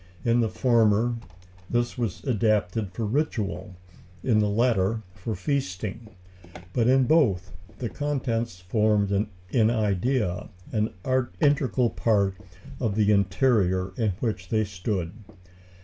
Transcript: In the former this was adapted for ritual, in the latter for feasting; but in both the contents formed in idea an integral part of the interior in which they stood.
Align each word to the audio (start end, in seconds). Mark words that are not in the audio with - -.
In 0.25 0.39
the 0.39 0.49
former 0.49 1.17
this 1.69 1.95
was 1.95 2.23
adapted 2.23 2.91
for 2.91 3.05
ritual, 3.05 3.75
in 4.23 4.39
the 4.39 4.49
latter 4.49 5.03
for 5.13 5.35
feasting; 5.35 6.15
but 6.73 6.87
in 6.87 7.03
both 7.03 7.51
the 7.77 7.87
contents 7.87 8.61
formed 8.61 9.11
in 9.51 9.69
idea 9.69 10.49
an 10.71 10.91
integral 11.39 11.91
part 11.91 12.33
of 12.79 12.95
the 12.95 13.11
interior 13.11 13.93
in 13.95 14.13
which 14.21 14.49
they 14.49 14.63
stood. 14.63 15.11